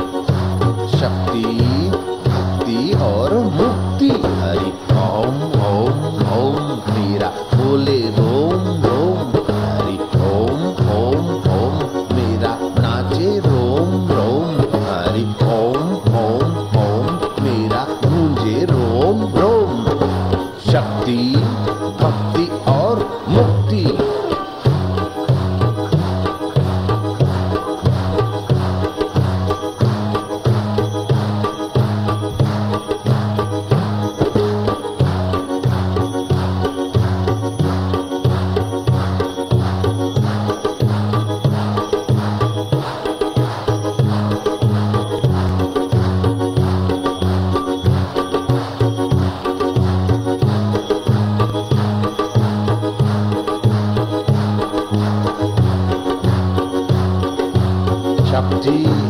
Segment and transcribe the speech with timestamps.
[58.63, 59.02] शक्ति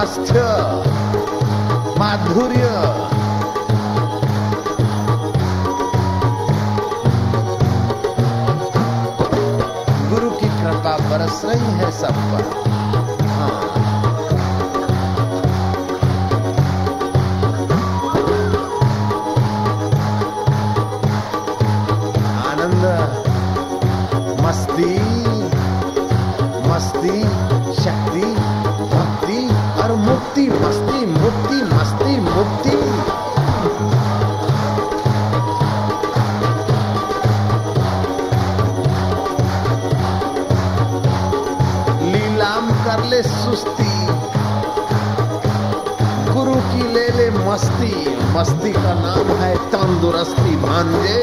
[0.00, 0.42] स्वास्थ्य
[1.98, 2.68] माधुर्य।
[10.10, 12.69] गुरु की कृपा बरस रही है सब पर।
[50.82, 51.19] Monday.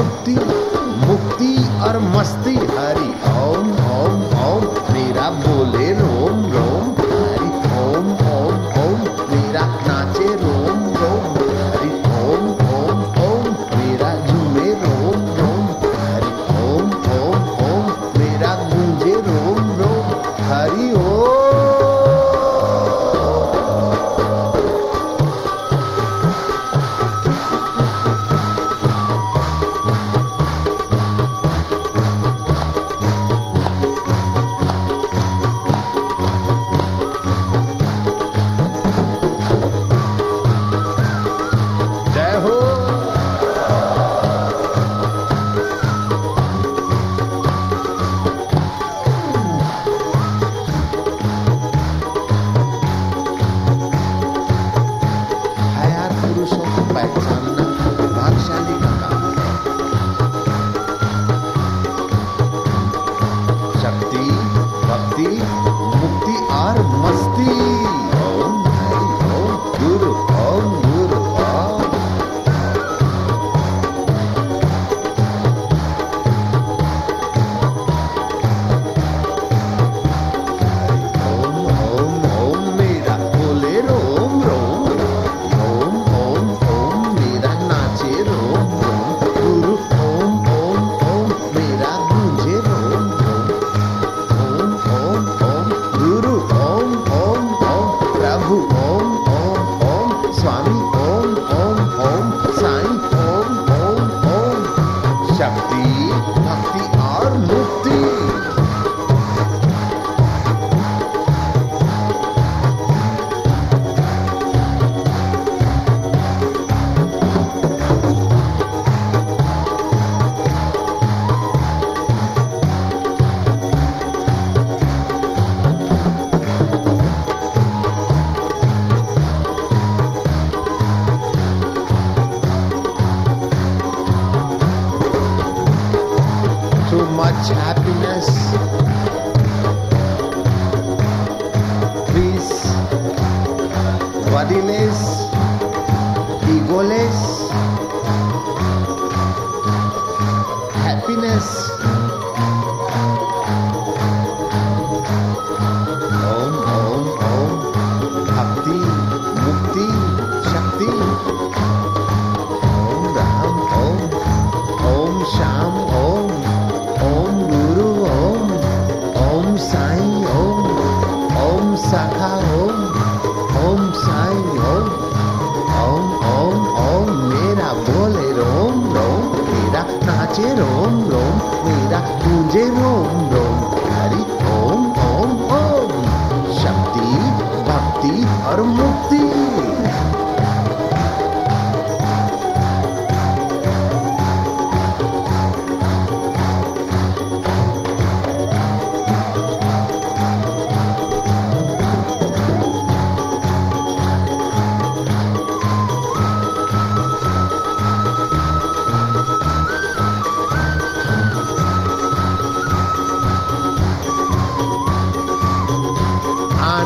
[0.00, 0.34] तृप्ति
[1.06, 1.54] मुक्ति
[1.84, 3.09] और मस्ती हरी।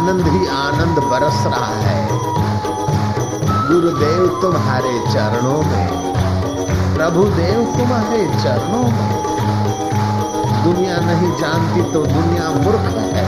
[0.05, 2.01] आनंद ही आनंद बरस रहा है।
[3.69, 5.87] गुरुदेव तुम्हारे चरणों में
[6.97, 9.15] प्रभु देव तुम्हारे चरणों में।
[10.65, 13.25] दुनिया नहीं जानती तो दुनिया मूर्ख है।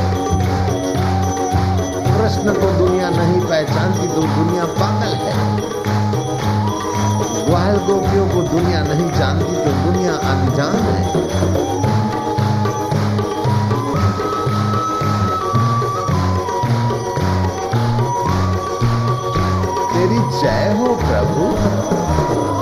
[2.11, 5.35] कृष्ण को दुनिया नहीं पहचानती तो दुनिया पागल है।
[7.47, 11.86] ग्वाल गोपियों को दुनिया नहीं जानती तो दुनिया अनजान है।
[20.47, 22.56] जय हो प्रभु।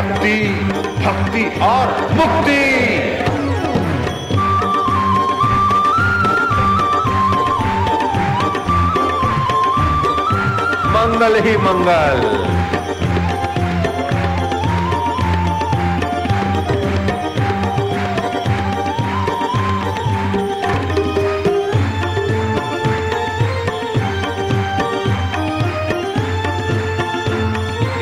[0.00, 0.36] शक्ति
[1.04, 2.60] भक्ति और मुक्ति।
[10.94, 12.24] मंगल ही मंगल।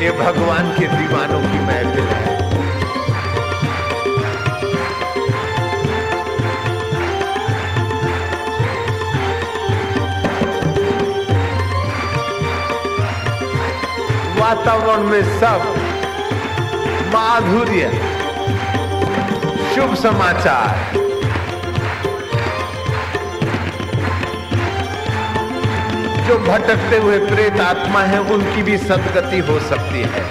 [0.01, 1.38] ये भगवान के दीवानों
[14.49, 15.61] वातावरण में सब
[17.13, 17.81] माधुर्य।
[19.75, 20.97] शुभ समाचार।
[26.27, 30.23] जो भटकते हुए प्रेत आत्मा है, उनकी भी सदगति हो सकती है।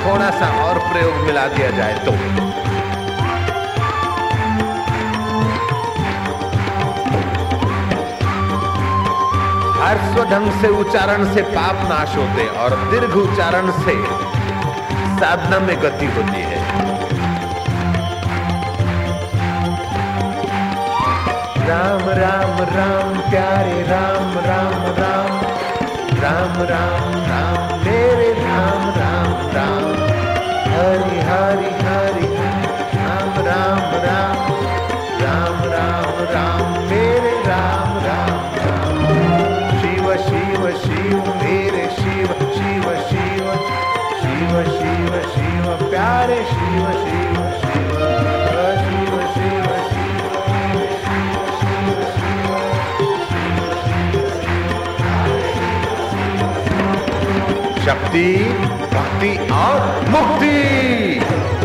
[0.00, 2.47] थोड़ा सा और प्रयोग मिला दिया जाए तो।
[9.88, 13.94] हर्स्व ढंग से उच्चारण से पाप नाश होते और दीर्घ उच्चारण से
[15.20, 16.58] साधना में गति होती है।
[21.68, 25.40] राम राम राम, प्यारे, राम राम राम
[26.20, 27.27] राम राम राम।
[44.64, 47.92] शिव शिव प्यारे शिव शिव शिव
[48.84, 49.68] शिव शिव
[57.84, 58.28] शक्ति
[58.94, 59.78] भक्ति और
[60.10, 61.57] मुक्ति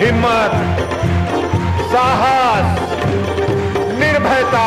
[0.00, 0.54] हिम्मत
[1.92, 2.80] साहस
[4.00, 4.66] निर्भयता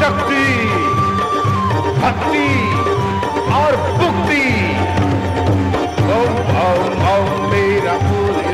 [0.00, 0.44] शक्ति
[2.02, 2.46] भक्ति
[3.60, 4.46] और भुक्ति
[6.18, 8.49] ओम ओम ओम मेरा पूरे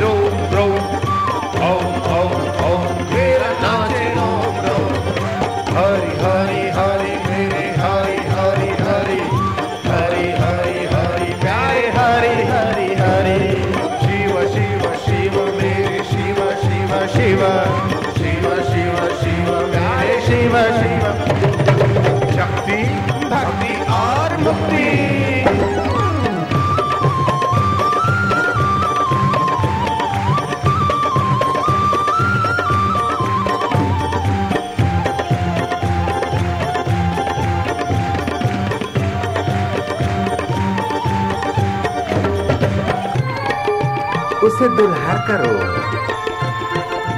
[44.46, 45.54] उसे दुल्हार करो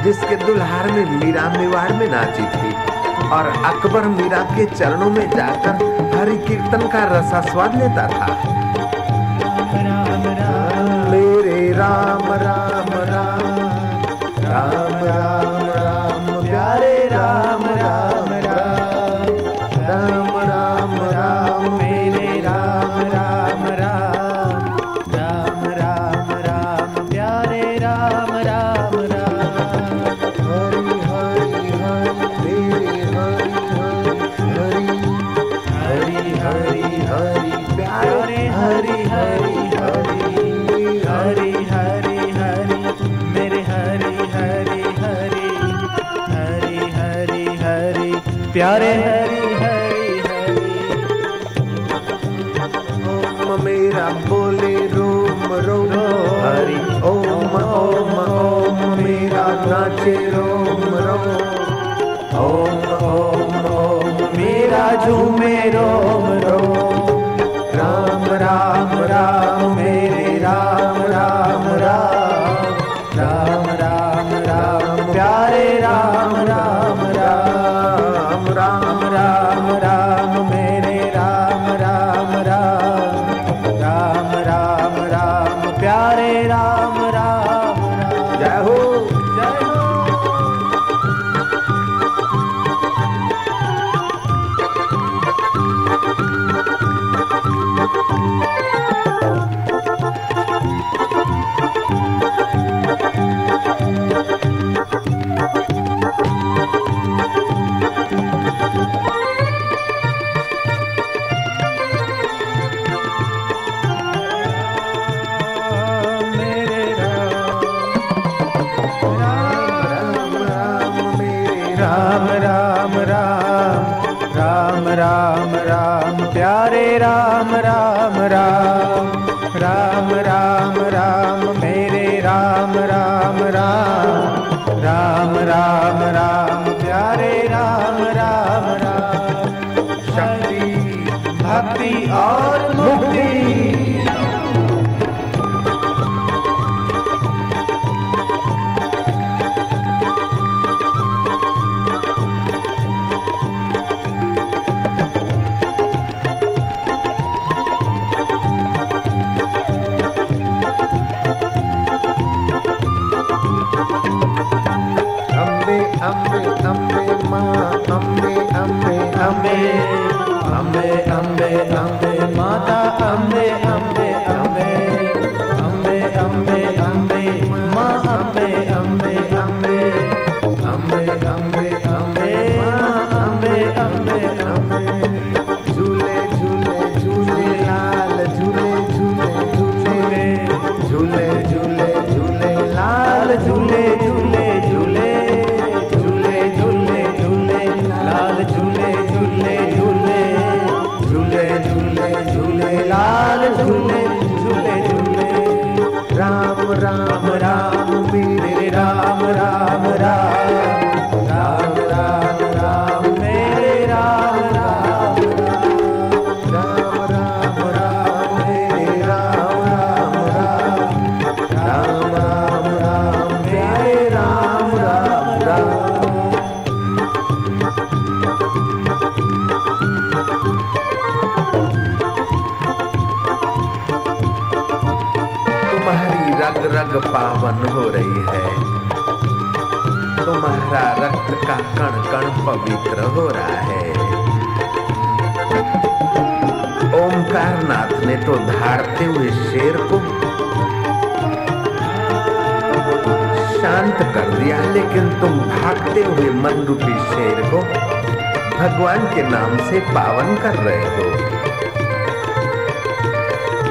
[0.05, 2.78] जिसके दुल्हार में मीरा मेवाड़ में नाची थी।
[3.33, 5.75] और अकबर मीरा के चरणों में जाकर
[6.15, 8.29] हरि कीर्तन का रसा स्वाद लेता था।
[11.11, 12.48] मेरे राम राम
[48.59, 50.55] प्यारे हरी हरी हरी
[53.13, 55.93] ओम मेरा बोले रोम रोम।
[56.45, 56.79] हरी।
[57.11, 61.31] ओम ओम ओम मेरा नाचे रोम रोम।
[62.43, 66.88] ओम ओम ओम मेरा झूमे रोम रोम।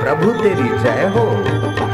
[0.08, 1.87] प्रभु तेरी जय हो।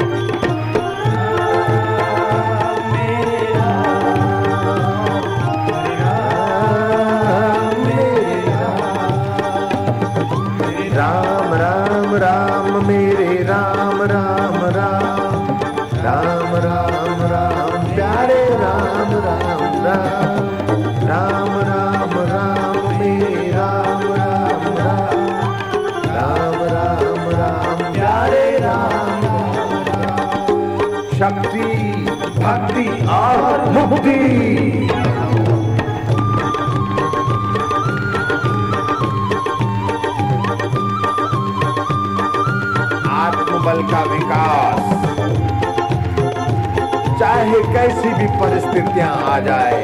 [47.54, 49.82] लिए कैसी भी परिस्थितियाँ आ जाए।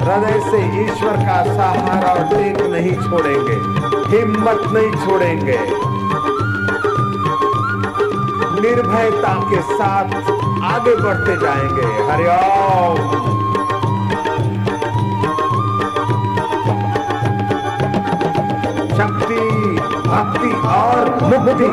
[0.00, 3.56] हृदय से ईश्वर का सहारा और टेक नहीं छोड़ेंगे,
[4.12, 5.58] हिम्मत नहीं छोड़ेंगे।
[8.60, 10.14] निर्भयता के साथ
[10.64, 12.96] आगे बढ़ते जाएँगे। हरिओम
[18.96, 19.42] शक्ति,
[20.08, 21.70] भक्ति और मुक्ति।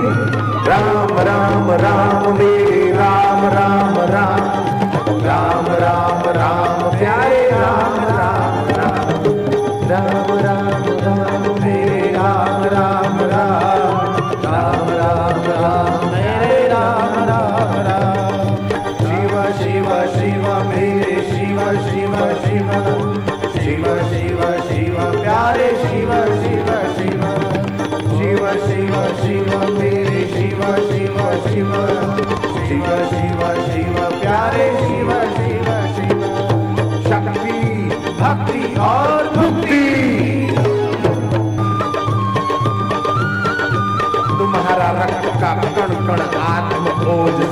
[0.70, 4.60] राम राम राम, मेरे राम राम राम।
[5.26, 9.10] राम राम राम। प्यारे राम राम राम।
[9.92, 10.29] राम
[33.60, 36.22] शिव, प्यारे शिव शिव शिव।
[37.04, 37.58] शक्ति,
[38.20, 39.86] भक्ति और मुक्ति।
[44.40, 46.86] तुम्हारा रक्त का कण कण आत्म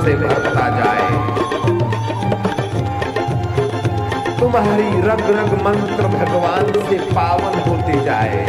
[0.04, 1.08] से भरता जाए।
[4.40, 8.46] तुम्हारी रग रग मंत्र भगवान से पावन होते जाए।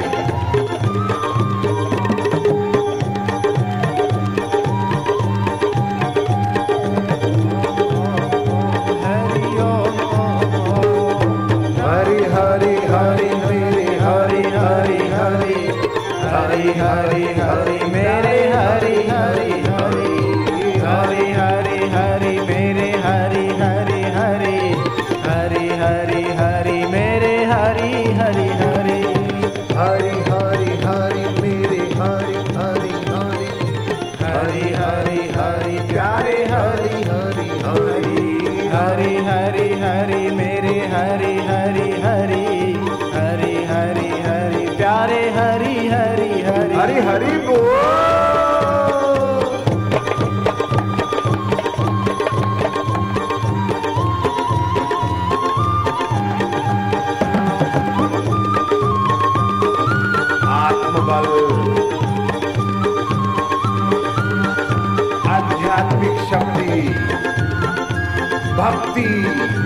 [68.59, 69.03] भक्ति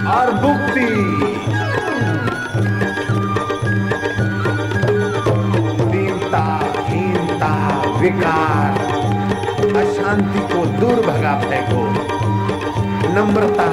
[0.10, 0.90] और भुक्ति
[5.92, 6.44] दीनता,
[6.88, 7.50] हीनता,
[8.00, 8.78] विकार,
[9.78, 11.84] अशांति को दूर भगा फेंको
[13.16, 13.68] नम्रता,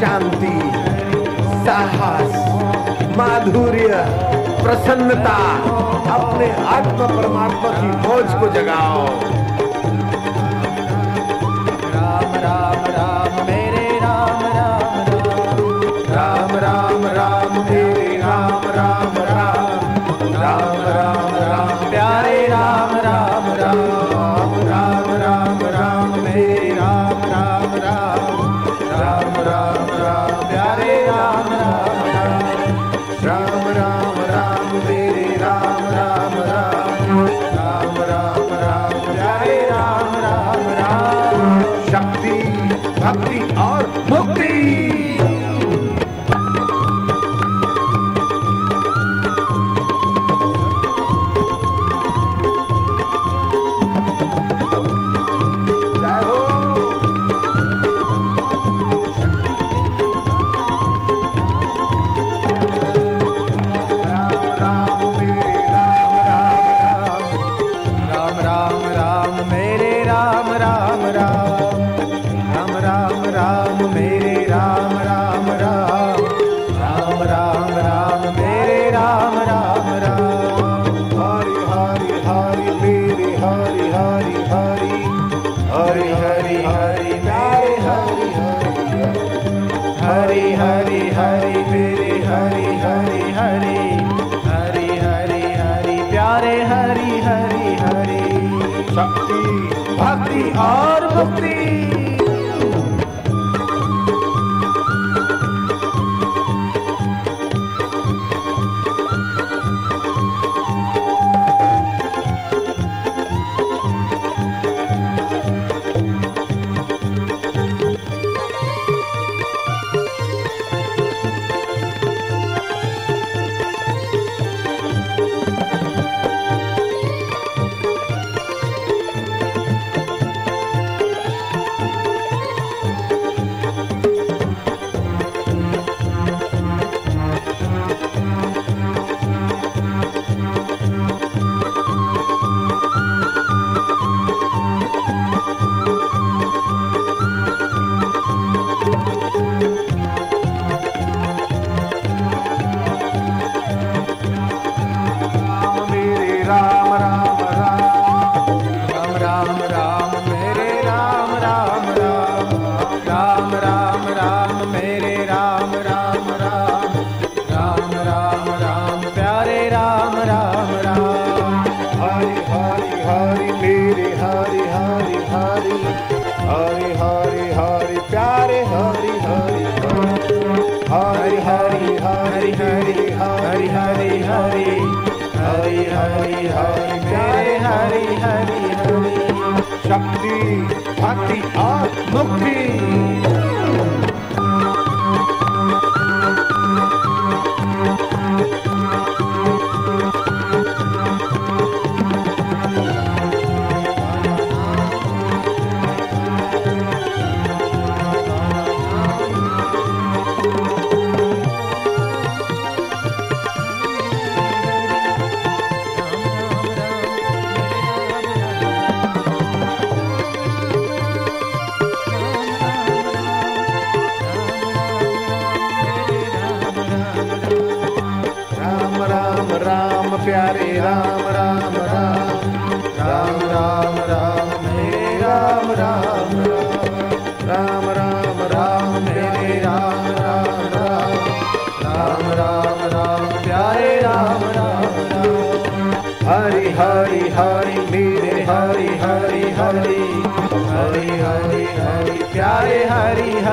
[0.00, 0.56] शांति,
[1.66, 2.32] साहस,
[3.18, 4.02] माधुर्य,
[4.62, 5.36] प्रसन्नता,
[6.14, 9.06] अपने आत्म परमात्मा की मौज को जगाओ।
[11.94, 12.93] राम राम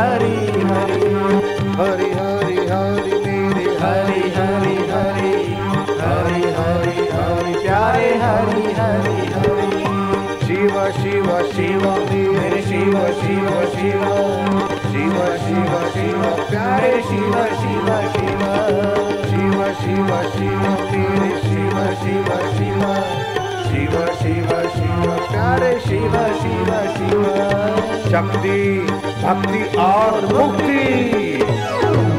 [0.01, 0.35] हरि
[0.67, 1.09] हरि
[1.79, 5.33] हरि हरि हरि मेरे हरि हरि हरि
[5.99, 9.81] हरि हरि हरि प्यारे हरि हरि हरि
[10.45, 11.85] शिव शिव शिव
[12.69, 14.07] शिव शिव शिव
[14.93, 18.43] शिव शिव शिव प्यारे शिव शिव शिव
[19.29, 22.83] शिव शिव शिव मेरे शिव शिव शिव
[23.69, 27.23] शिव शिव शिव प्यारे शिव शिव शिव
[28.11, 32.10] शक्ति भक्ति और मुक्ति।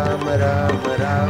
[0.00, 1.28] राम राम राम।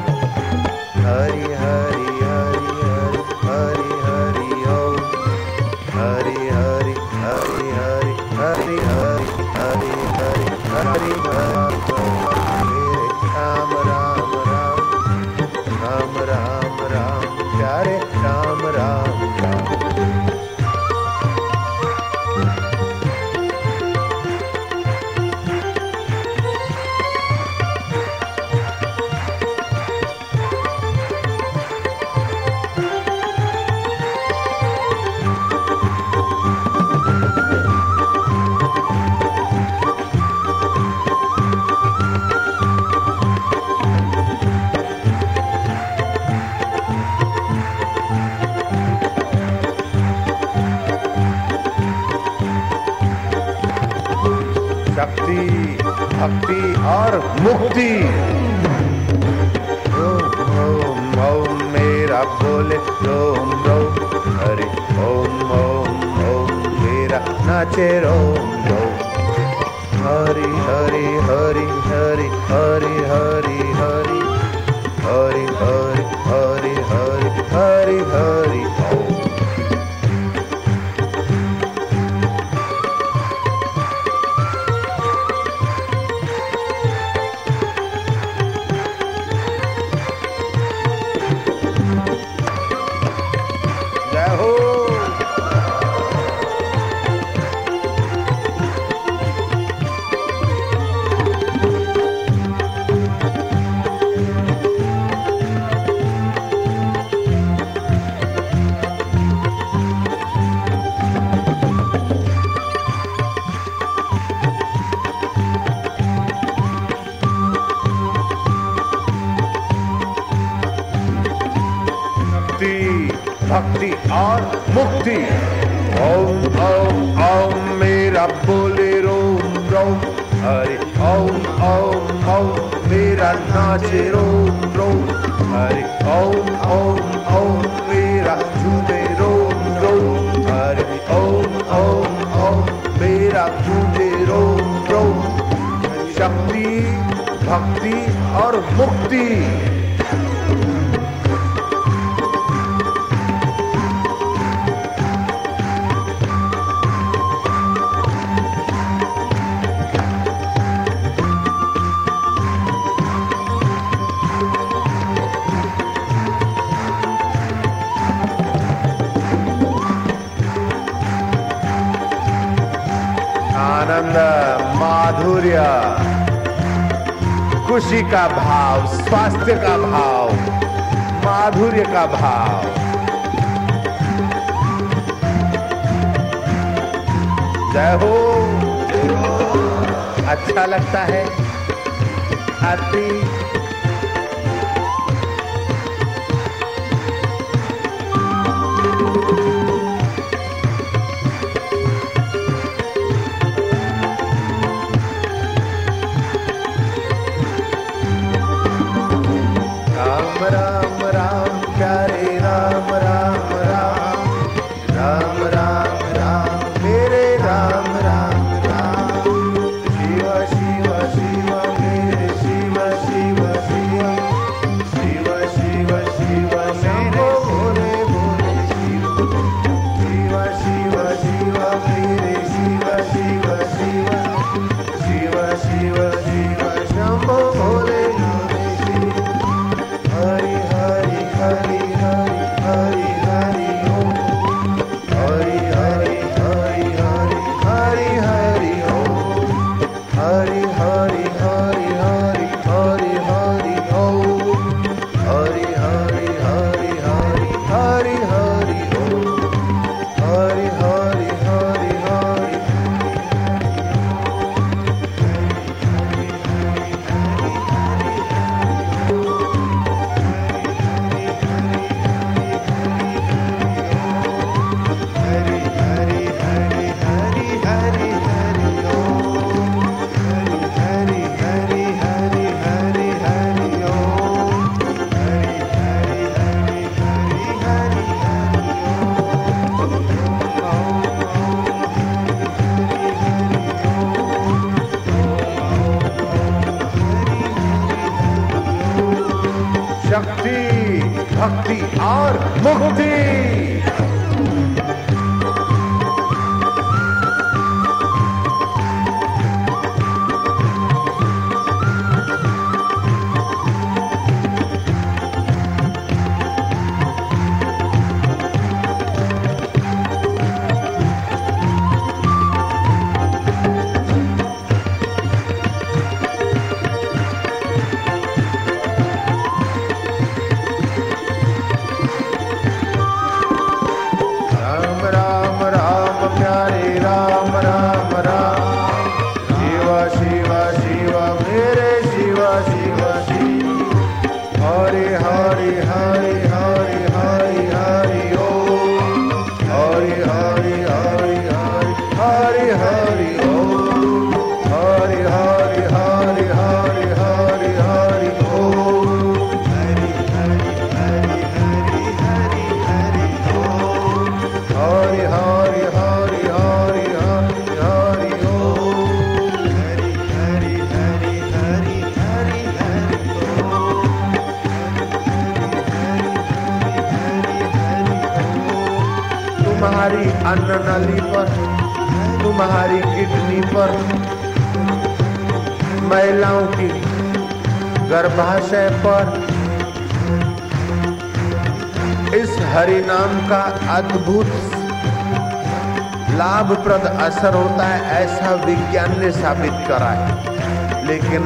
[397.33, 401.43] असर होता है, ऐसा विज्ञान ने साबित करा है। लेकिन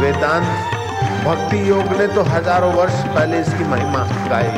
[0.00, 0.48] वेदांत,
[1.24, 4.52] भक्ति योग ने तो हज़ारों वर्ष पहले इसकी महिमा गाई।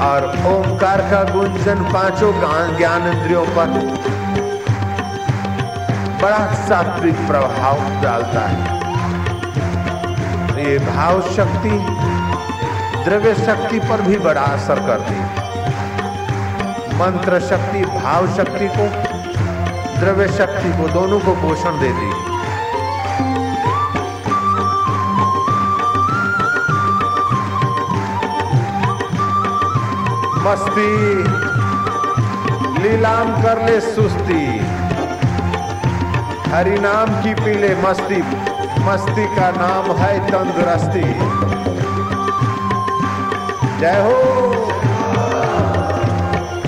[0.00, 2.32] और ओंकार का गुंजन पाँचों
[2.76, 3.72] ज्ञान इंद्रियों पर
[6.22, 8.76] बड़ा सात्विक प्रभाव डालता है।
[10.60, 11.78] ये भाव शक्ति,
[13.04, 15.47] द्रव्य शक्ति पर भी बड़ा असर करती है।
[16.98, 18.86] मंत्र शक्ति, भाव शक्ति को,
[20.00, 22.28] द्रव्य शक्ति को, दोनों को पोषण देती है
[30.44, 31.14] मस्ती,
[32.82, 34.58] लीलाम कर ले सुस्ती।
[36.50, 38.22] हरि नाम की पीले मस्ती
[38.84, 41.14] मस्ती का नाम है तंदुरुस्ती।
[43.80, 44.67] जय हो।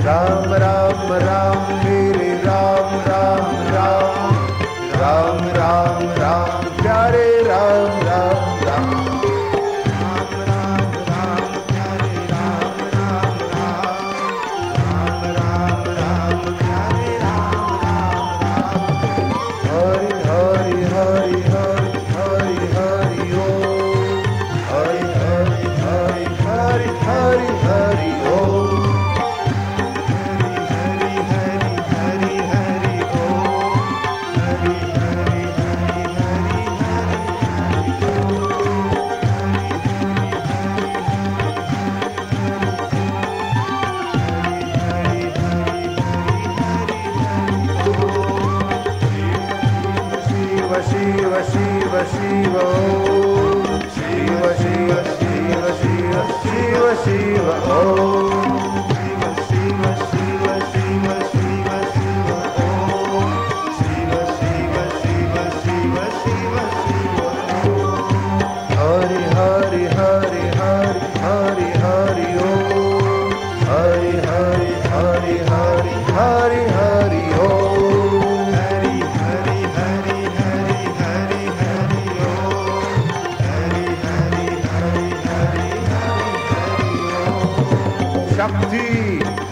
[0.05, 4.35] राम राम राम मेरे राम राम राम।
[5.01, 8.00] राम राम राम प्यारे राम।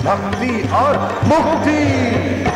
[0.09, 2.48] भक्ति और मुक्ति।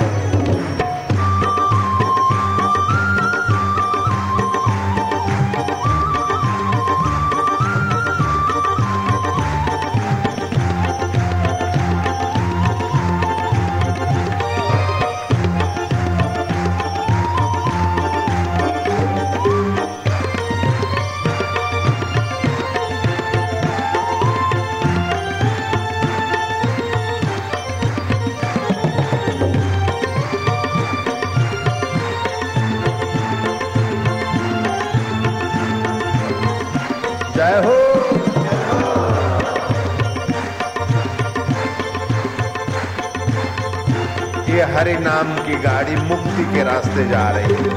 [45.53, 47.69] की गाड़ी मुक्ति के रास्ते जा रही है।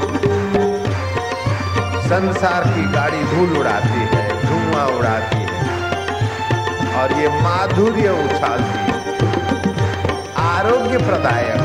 [2.04, 5.60] संसार की गाड़ी धूल उड़ाती है, धुआँ उड़ाती है।
[6.96, 8.94] और ये माधुर्य उछालती है।
[10.38, 11.62] आरोग्य प्रदायक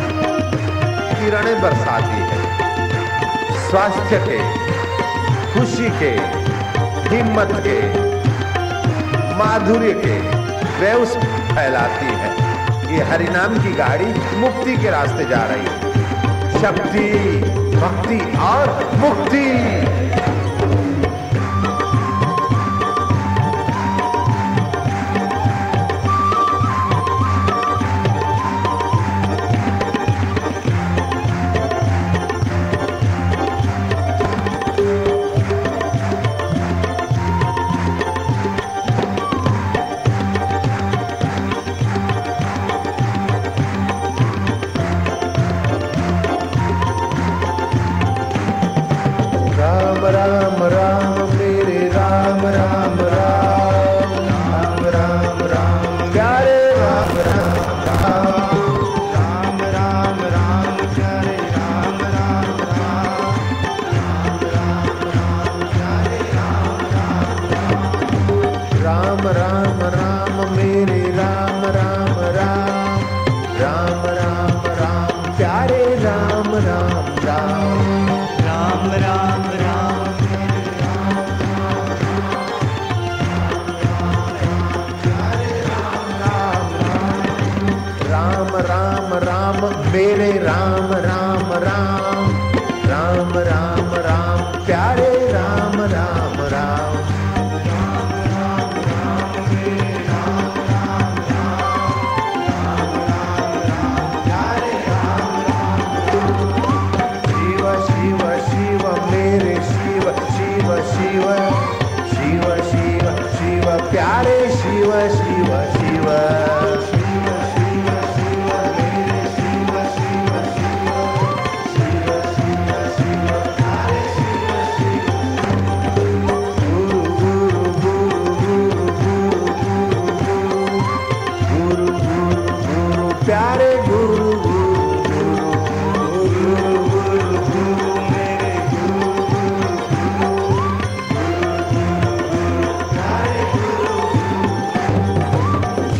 [1.20, 2.40] किरणें बरसाती है।
[3.70, 4.38] स्वास्थ्य के,
[5.52, 6.12] खुशी के,
[7.16, 7.78] हिम्मत के,
[9.36, 10.18] माधुर्य के
[10.80, 11.16] वेवस
[11.54, 12.30] फैलाती है।
[12.96, 15.79] ये हरिनाम की गाड़ी मुक्ति के रास्ते जा रही है।
[16.60, 17.04] शक्ति
[17.74, 18.68] भक्ति और
[19.00, 19.44] मुक्ति।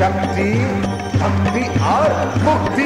[0.01, 0.45] शक्ति
[1.21, 2.13] भक्ति और
[2.45, 2.85] मुक्ति।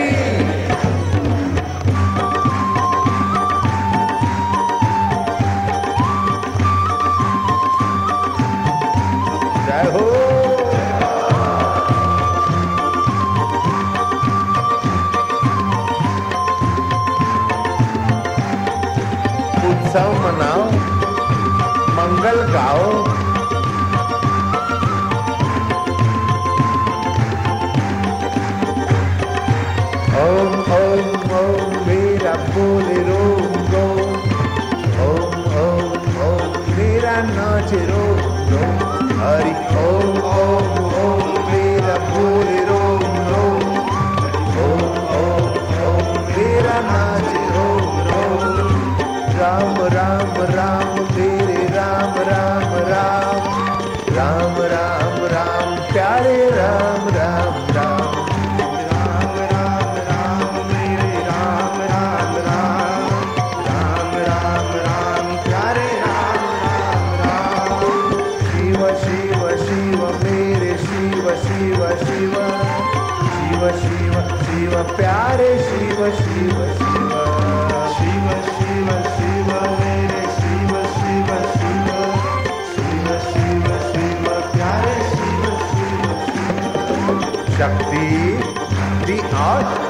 [9.67, 10.05] जय हो।
[19.71, 20.65] उत्सव मनाओ
[21.97, 23.14] मंगल गाओ।
[32.55, 33.14] বলে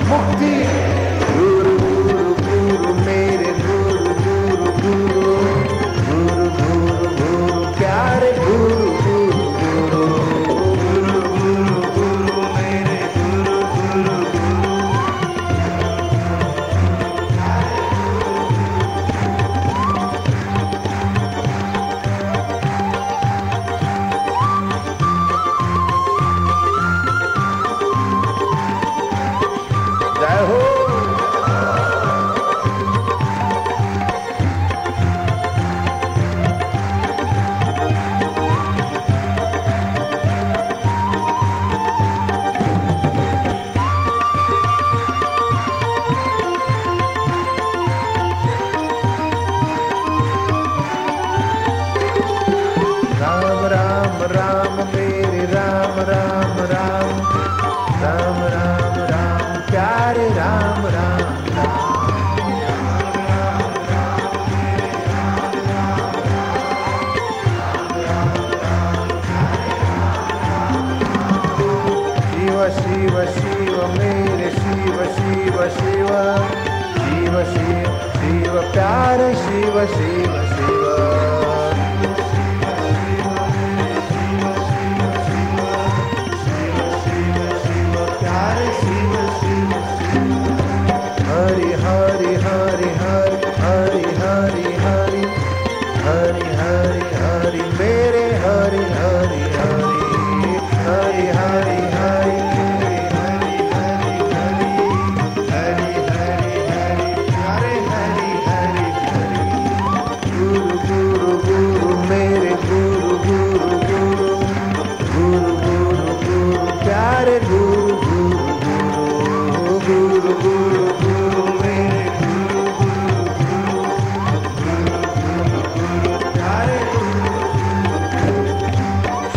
[0.09, 0.74] Mukti.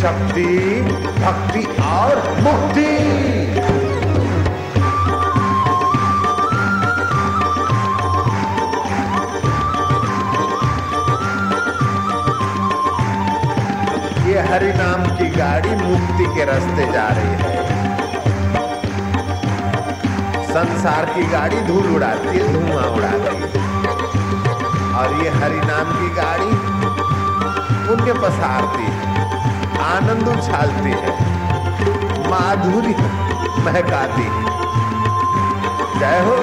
[0.07, 0.81] शक्ति,
[1.21, 2.83] भक्ति और मुक्ति।
[14.29, 17.65] ये हरि नाम की गाड़ी मुक्ति के रास्ते जा रही है।
[20.45, 23.49] संसार की गाड़ी धूल उड़ाती है, धुआँ उड़ाती है।
[24.93, 26.51] और ये हरि नाम की गाड़ी
[27.87, 29.06] पुण्य पसारती है।
[29.84, 31.15] आनंद उछालती है
[32.30, 32.93] माधुरी
[33.65, 34.45] महकाती है।
[35.99, 36.38] जय हो।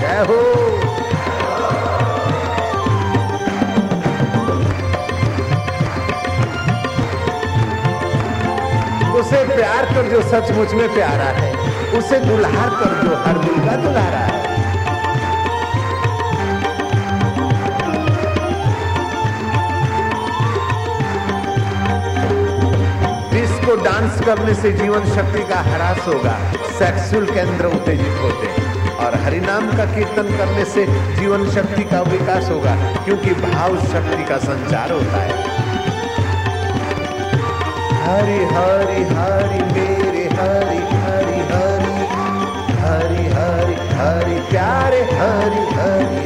[0.00, 0.45] जय हो।
[9.56, 11.52] प्यार कर जो सचमुच में प्यारा है,
[11.98, 14.44] उसे दुल्हार कर जो हर दिल का दुल्हारा है।
[23.32, 26.36] डिस्को डांस करने से जीवन शक्ति का ह्रास होगा
[26.78, 30.86] सेक्सुअल केंद्र उत्तेजित होते हैं। और हरिनाम का कीर्तन करने से
[31.16, 35.35] जीवन शक्ति का विकास होगा, क्योंकि भाव शक्ति का संचार होता है।
[38.06, 41.96] हरि हरि हरि मेरे हरि हरि हरि।
[42.82, 46.25] हरि हरि हरि प्यारे हरि हरि।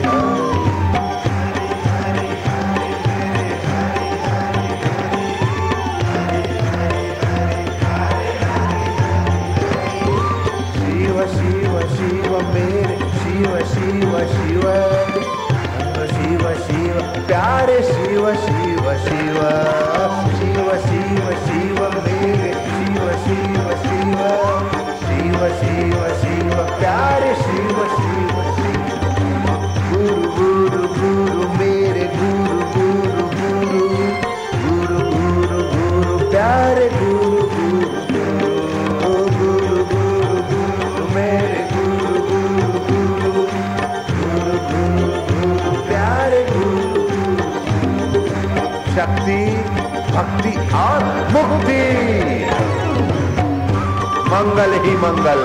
[55.02, 55.42] मंगल।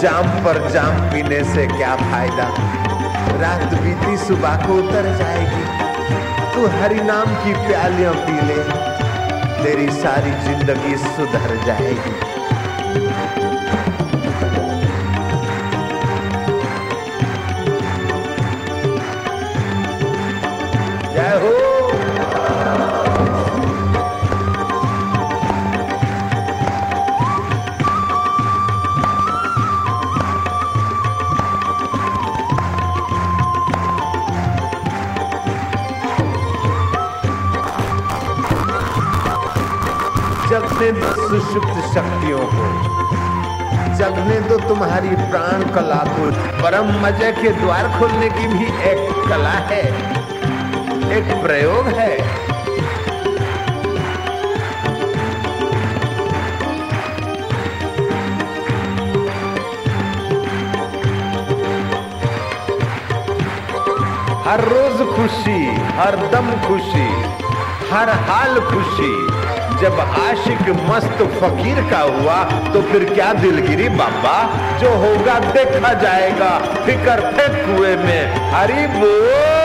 [0.00, 2.44] जाम पर जाम पीने से क्या फ़ायदा?
[3.40, 5.64] रात बीती सुबह को उतर जाएगी।
[6.54, 8.62] तू हरि नाम की प्यालियाँ पी ले।
[9.62, 12.27] तेरी सारी ज़िंदगी सुधर जाएगी।
[41.98, 42.66] शक्तियों को।
[43.98, 46.26] जगने दो तुम्हारी प्राण कला को
[46.62, 49.82] परम मज़े के द्वार खोलने की भी एक कला है।
[51.16, 52.18] एक प्रयोग है।
[64.44, 67.08] हर रोज खुशी, हर दम खुशी,
[67.90, 69.27] हर हाल खुशी।
[69.80, 72.38] जब आशिक मस्त फकीर का हुआ
[72.72, 74.36] तो फिर क्या दिलगिरी बाबा?
[74.78, 76.50] जो होगा देखा जाएगा,
[76.86, 79.57] फिकर फेंक कुएँ में। हरी बोल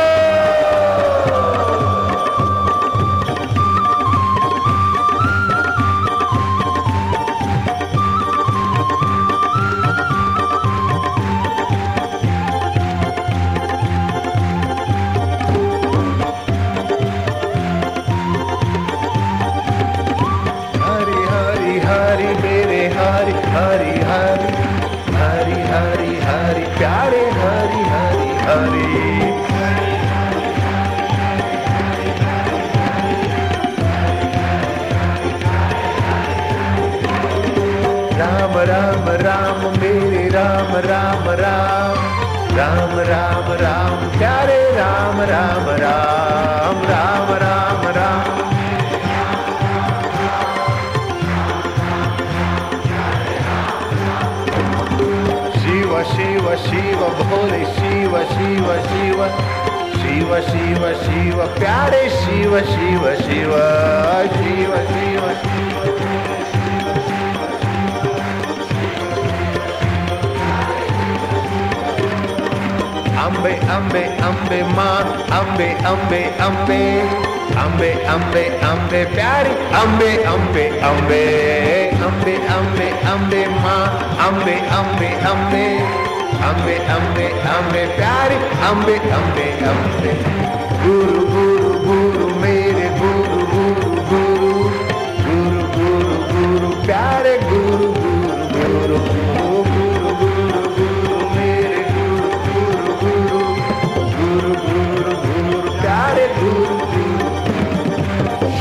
[78.12, 81.22] अम्बे अम्बे प्यारी अम्बे अम्बे अम्बे
[82.08, 83.84] अम्बे अम्बे अम्बे माँ
[84.28, 85.66] अम्बे अम्बे अम्बे
[86.50, 88.36] अम्बे अम्बे अम्बे प्यारी
[88.70, 90.14] अम्बे अम्बे अम्बे
[90.84, 91.33] गुरु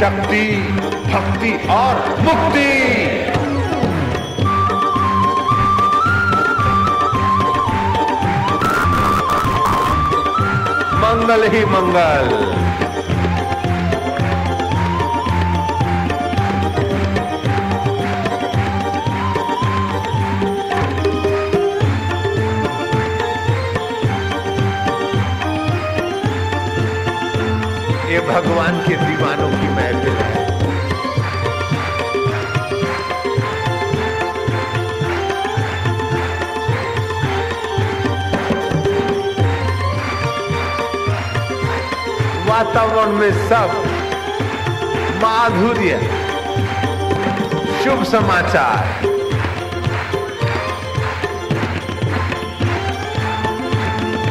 [0.03, 0.47] शक्ति
[1.11, 2.71] भक्ति और मुक्ति।
[11.03, 12.27] मंगल ही मंगल।
[28.13, 29.62] ये भगवान के दीवानों
[42.63, 43.71] वातावरण में सब
[45.23, 45.97] माधुर्य।
[47.85, 49.07] शुभ समाचार।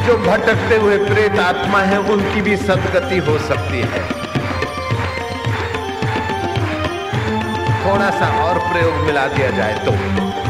[0.02, 4.08] जो भटकते हुए प्रेत आत्मा है, उनकी भी सदगति हो सकती है।
[7.84, 10.41] थोड़ा सा और प्रयोग मिला दिया जाए तो।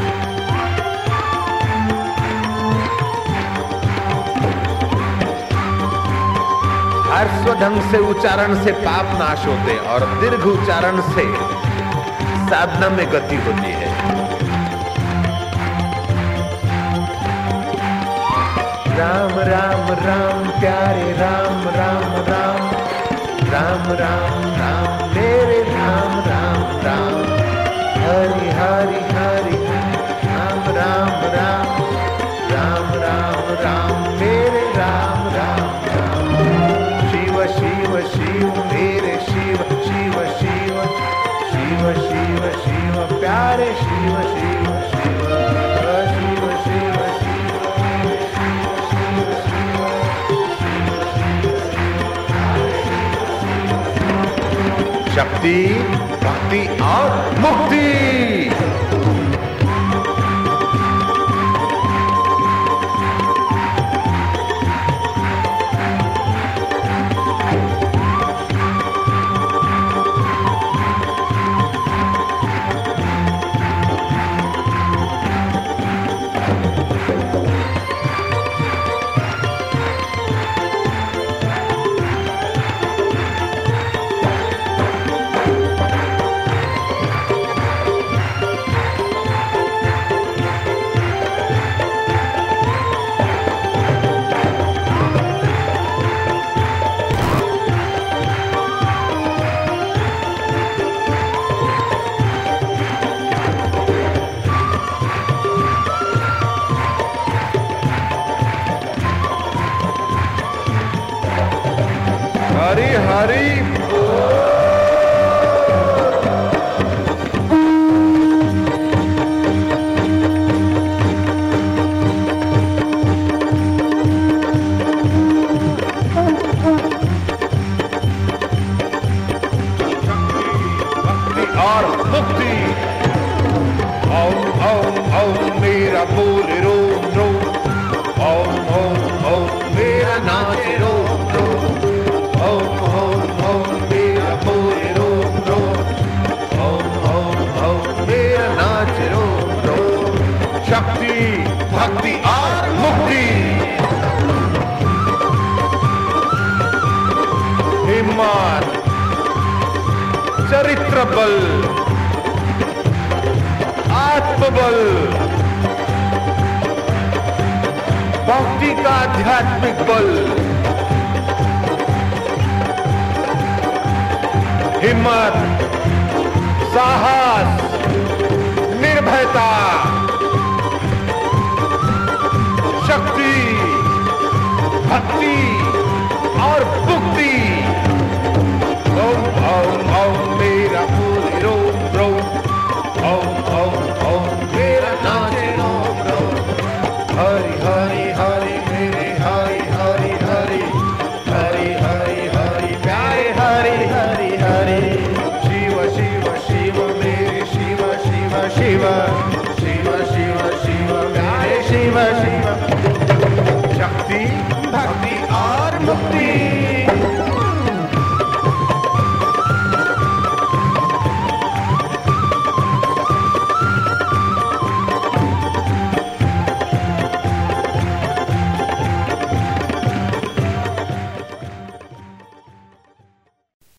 [7.23, 11.25] हर्ष ढंग से उच्चारण से पाप नाश होते हैं और दीर्घ उच्चारण से
[12.49, 13.91] साधना में गति होती है।
[18.99, 22.66] राम राम राम, प्यारे राम राम राम
[23.53, 24.91] राम राम राम
[55.14, 55.57] शक्ति
[56.23, 58.52] भक्ति और मुक्ति।
[113.13, 113.52] हरी